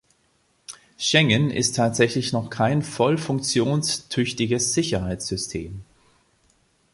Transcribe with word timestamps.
Schengen 0.97 1.51
ist 1.51 1.75
tatsächlich 1.75 2.33
noch 2.33 2.49
kein 2.49 2.81
voll 2.81 3.19
funktionstüchtiges 3.19 4.73
Sicherheitssystem. 4.73 5.81